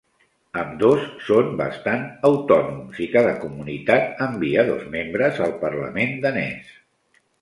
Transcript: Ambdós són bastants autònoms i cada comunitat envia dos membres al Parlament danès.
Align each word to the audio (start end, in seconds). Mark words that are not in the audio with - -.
Ambdós 0.59 1.03
són 1.25 1.51
bastants 1.59 2.25
autònoms 2.31 3.01
i 3.07 3.09
cada 3.17 3.35
comunitat 3.43 4.25
envia 4.29 4.65
dos 4.71 4.89
membres 4.97 5.41
al 5.49 5.55
Parlament 5.65 6.17
danès. 6.25 6.77